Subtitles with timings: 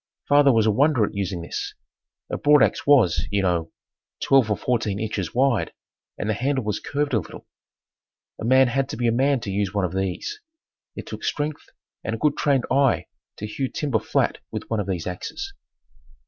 [0.27, 1.75] Father was a wonder at using this.
[2.31, 3.71] A broadax was, you know,
[4.19, 5.73] twelve or fourteen inches wide
[6.17, 7.45] and the handle was curved a little.
[8.39, 10.41] A man had to be a man to use one of these.
[10.95, 11.67] It took strength
[12.03, 13.05] and a good trained eye
[13.37, 15.53] to hew timber flat with one of these axes.